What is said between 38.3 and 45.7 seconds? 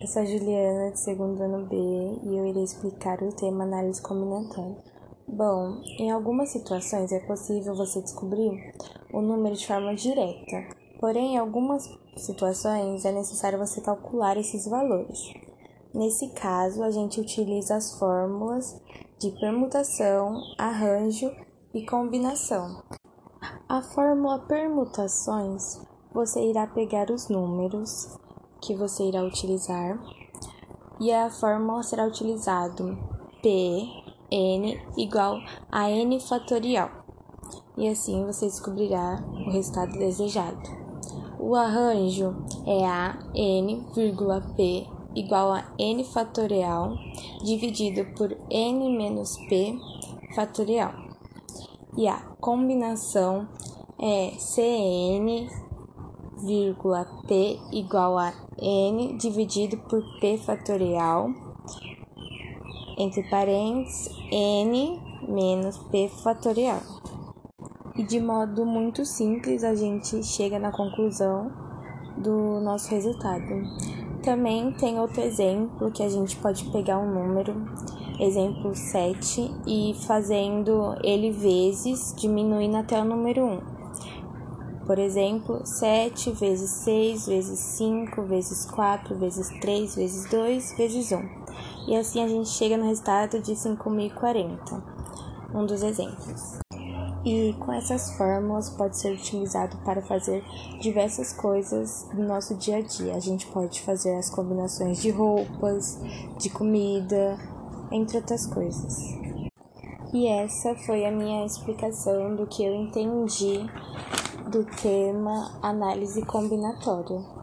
descobrirá o resultado desejado. O arranjo é a n, p igual a